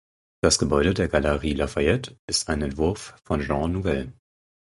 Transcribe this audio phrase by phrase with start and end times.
[0.43, 4.11] Das Gebäude der Galeries Lafayette ist ein Entwurf von Jean Nouvel.